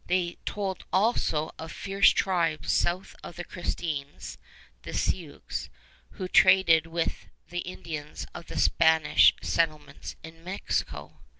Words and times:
They 0.07 0.39
told 0.47 0.83
also 0.91 1.51
of 1.59 1.71
fierce 1.71 2.09
tribes 2.09 2.71
south 2.71 3.15
of 3.23 3.35
the 3.35 3.43
Christines 3.45 4.37
(the 4.81 4.95
Sioux), 4.95 5.43
who 6.13 6.27
traded 6.27 6.87
with 6.87 7.27
the 7.49 7.59
Indians 7.59 8.25
of 8.33 8.47
the 8.47 8.57
Spanish 8.57 9.35
settlements 9.43 10.15
in 10.23 10.43
Mexico. 10.43 11.21